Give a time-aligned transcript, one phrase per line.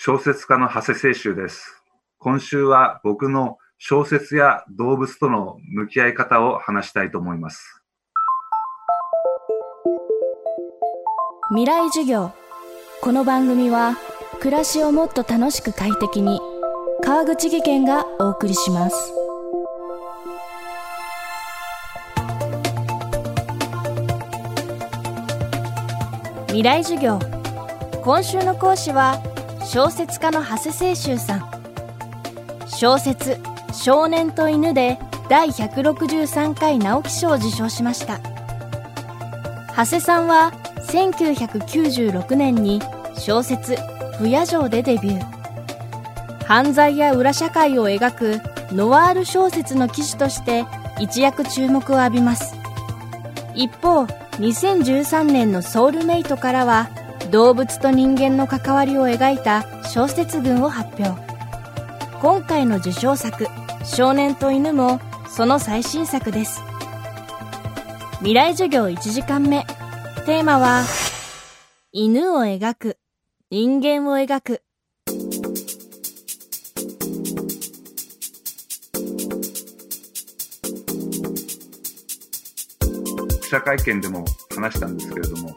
[0.00, 1.82] 小説家の長谷清舟です。
[2.18, 7.82] 今週は僕の小説や動物との向き合い方を話したいと思います。
[11.48, 12.30] 未来授業
[13.00, 13.96] この番組は
[14.38, 16.40] 暮らしをもっと楽しく快適に
[17.02, 19.12] 川口義賢がお送りします。
[26.46, 27.18] 未来授業
[28.04, 29.20] 今週の講師は
[29.70, 31.50] 小説家の長谷清舟さん。
[32.68, 33.36] 小説
[33.74, 34.98] 「少年と犬」で
[35.28, 38.18] 第163回直木賞を受賞しました。
[39.76, 40.54] 長谷さんは
[40.86, 42.80] 1996年に
[43.18, 43.76] 小説
[44.18, 46.44] 「不夜城」でデビュー。
[46.46, 48.40] 犯罪や裏社会を描く
[48.72, 50.64] ノワール小説の記事として
[50.98, 52.56] 一躍注目を浴びます。
[53.54, 54.04] 一方
[54.38, 56.88] 2013年の「ソウルメイト」からは
[57.30, 61.20] 動物と人間の関わりを描いた小説群を発表。
[62.22, 63.46] 今回の受賞作
[63.84, 66.62] 「少年と犬」もその最新作です。
[68.18, 69.66] 未来授業1時間目。
[70.24, 70.82] テーマは
[71.92, 72.98] 犬を描く
[73.50, 74.62] 人間を描く。
[83.42, 85.56] 記者会見でも話したんですけれども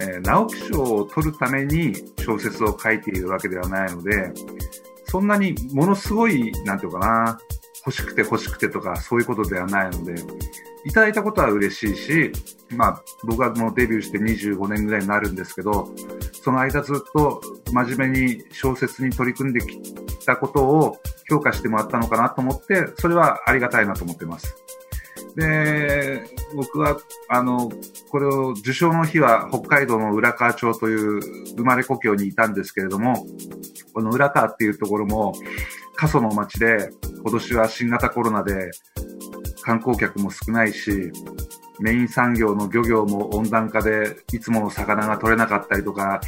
[0.00, 4.32] えー、直木賞を取るために小説を書いているわけではないので、
[5.06, 7.38] そんなにものすごい、なんていうかな、
[7.86, 10.14] 欲しくて欲しくてとかそういうことではないので、
[10.84, 12.32] いただいたことは嬉しいし、
[12.70, 15.88] まあ、僕はもうデビューして25年ぐらいになるんですけど、
[16.42, 17.40] その間ずっと
[17.72, 19.94] 真面目に小説に取り組んでき
[20.26, 20.96] たことを
[21.28, 24.56] 評価してもらったのかなと思って、それはありがたいなと思ってます。
[25.36, 26.22] で、
[26.54, 27.70] 僕は、あの、
[28.10, 31.20] これを受賞の日は北海道の浦河町という
[31.56, 33.26] 生まれ故郷にいたんですけれども、
[33.92, 35.34] この浦河っていうところも
[35.96, 36.90] 過疎の町で、
[37.22, 38.70] 今年は新型コロナで
[39.62, 41.10] 観光客も少ないし、
[41.80, 46.20] メイン産業の漁業も温暖化でいつもの魚が取れなかったりとか、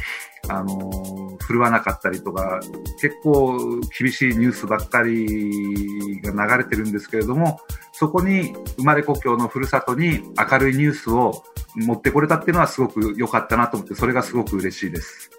[0.49, 2.59] あの、振るわなかったりとか、
[3.01, 7.59] 結構厳しいニュースばっかりが流れてるんですけれども、
[7.93, 11.43] そこに生まれ故郷のふるさとに明るいニュースを
[11.75, 15.31] 持ってこれたっていうのはすごく良かったなと思って、それがすごく嬉しいです。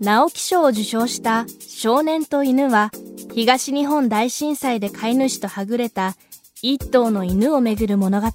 [0.00, 2.90] 直木賞を受賞した少年と犬は
[3.32, 6.14] 東日本大震災で飼い主とはぐれた
[6.60, 8.28] 一頭の犬をめぐる物語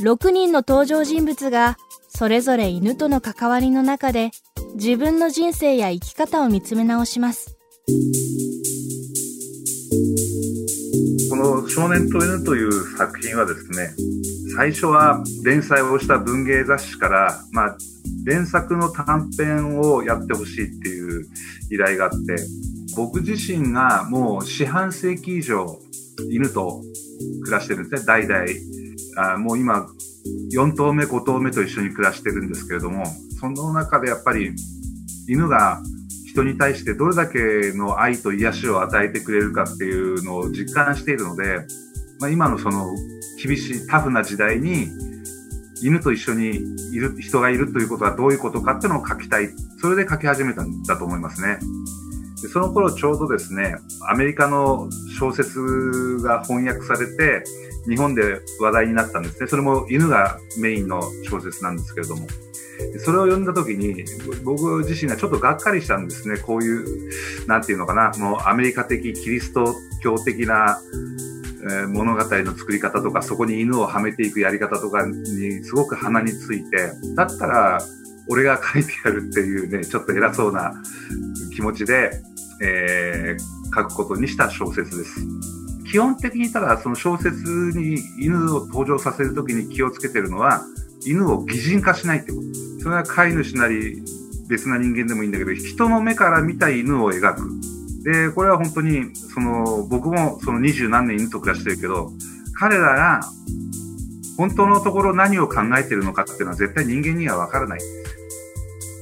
[0.00, 4.30] 6人の登場人物がそれぞれ犬との関わりの中で
[4.74, 7.56] 自分の人生や生き方を見つめ直します。
[11.30, 13.94] この「少年と犬」という作品はですね
[14.54, 17.78] 最初は連載をした文芸雑誌から、まあ、
[18.24, 21.26] 連作の短編をやってほしいっていう
[21.70, 22.36] 依頼があって
[22.96, 25.78] 僕自身がもう四半世紀以上
[26.30, 26.82] 犬と
[27.44, 28.06] 暮らしてるんですね。
[28.06, 28.75] 代々
[29.16, 29.86] あもう今
[30.52, 33.04] 4頭目5頭目と一緒に暮らしてるんですけれども
[33.40, 34.52] その中でやっぱり
[35.28, 35.82] 犬が
[36.26, 37.38] 人に対してどれだけ
[37.72, 41.60] の愛と癒しを与えてくれるかっていうのを実感しているので、
[42.20, 42.94] まあ、今のその
[43.42, 44.88] 厳しいタフな時代に
[45.82, 46.48] 犬と一緒に
[46.92, 49.50] いる人がいるということはどういうことかっていうのを書きたい。
[49.80, 51.58] それで書き始めたんだと思いますね。
[52.42, 53.76] でその頃ちょうどですね、
[54.08, 54.88] アメリカの
[55.18, 57.44] 小説が翻訳されて、
[57.88, 59.46] 日本で話題になったんですね。
[59.46, 62.26] それも犬がメインの小説なんですけれども。
[62.98, 64.04] それを読んだ時に、
[64.44, 66.36] 僕自身がちょっとがっかりしたんですね。
[66.36, 67.08] こういう、
[67.46, 70.78] なんていうのかな、もうアメリカ的、キリスト教的な、
[71.88, 77.80] 物語の作り方とか、そこに犬をはめていくやり方とかにすごく鼻について、だったら、
[78.28, 80.74] 俺が書いてやるっていうね、ちょっと偉そうな
[81.56, 82.10] 気持ちで、
[82.60, 85.26] えー、書くことにした小説です。
[85.90, 87.32] 基本的にただその小説
[87.74, 90.62] に犬を登場させるときに気をつけてるのは、
[91.06, 92.82] 犬を擬人化しないってこと。
[92.82, 94.02] それは飼い主なり
[94.48, 97.50] 別な人間でもいいんだけど、人の目から見た犬を描く。
[98.04, 102.12] で、これは本当に、その、僕もその二十何年犬と暮らしてるけど、
[102.58, 103.20] 彼らが
[104.36, 107.80] 本当のところ何を考えてるのかっていうのは絶対人間にはわからない。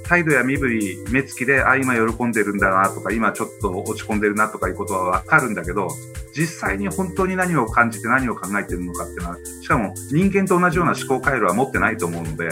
[0.05, 5.89] 態度や身振り、目つきで、あ、今喜んでるんだなとか、今ちょっと落ち込んでるなとかいうことはわかるんだけど、
[6.37, 12.49] 実際に本当に何を感じて何を考えてるのかっていうのは、しかも人間と同じような思考回路は持ってないと思うので、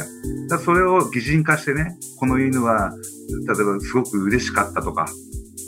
[0.48, 2.92] だそれを擬人化してね、この犬は、
[3.46, 5.06] 例えばすごく嬉しかったとか、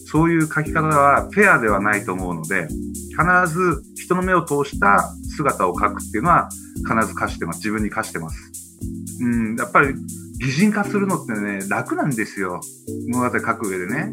[0.07, 2.69] そういう書き方はフェアではないと思うので、
[3.11, 6.49] 必ず人の目を通した姿を描くっていうのは
[6.89, 7.57] 必ず課してます。
[7.59, 8.79] 自分に課してます。
[9.21, 9.95] うん、やっぱり
[10.44, 12.61] 擬人化するのってね、楽なんですよ。
[13.08, 14.12] 物語書く上でね。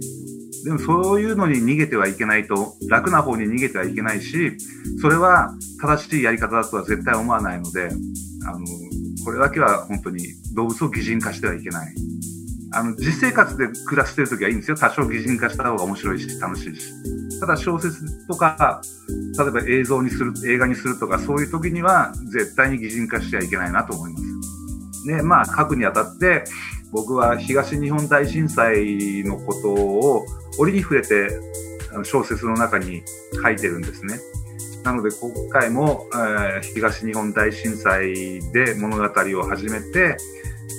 [0.64, 4.56] でもそういうのに逃げてはいけないと、楽な方に逃げてはいけないし、
[5.02, 7.90] それは正しいやり方だとは絶対思わないので、
[8.48, 8.66] あの、
[9.26, 10.26] これだけは本当に
[10.56, 11.94] 動物を擬人化してはいけない。
[12.74, 14.78] あの、実生活で暮らしてるときはいいんですよ。
[14.78, 17.40] 多少擬人化した方が面白いし、楽しいし。
[17.42, 18.82] ただ小説とか、
[19.38, 24.31] 例えば映像にする、映画にするとか、そういう時には絶対に擬人化しちゃいけないなと思います。
[25.06, 26.44] で、まあ、書くにあたって、
[26.92, 30.26] 僕は東日本大震災のことを
[30.60, 31.30] 折に触れて
[32.04, 33.02] 小説の中に
[33.44, 34.20] 書いてるんですね。
[34.84, 39.04] なので今回も、えー、東日本大震災で物語
[39.40, 40.18] を始めて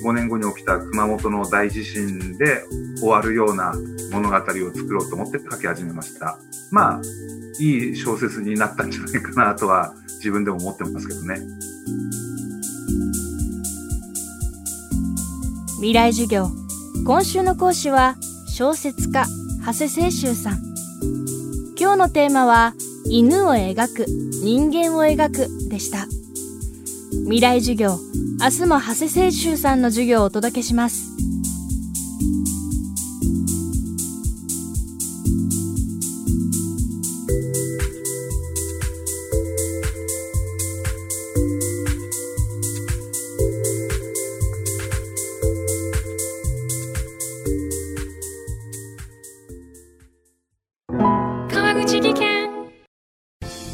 [0.03, 2.63] 5年後に起きた熊本の大地震で
[2.97, 3.73] 終わるような
[4.11, 6.37] 物語を作ろうと思って書き始めました。
[6.71, 7.01] まあ、
[7.59, 11.39] いい小説になったんじゃないかなとは自分でも思ってますけどね。
[15.83, 16.47] 未来授業。
[17.05, 18.15] 今週の講師は
[18.47, 19.25] 小説家
[19.65, 20.61] 長谷清舟さん。
[21.77, 22.73] 今日のテーマは
[23.05, 26.07] 犬を描く人間を描くでした。
[27.25, 27.99] 未来授業
[28.39, 31.11] 明日も長谷清舟さんの授業をお届けします。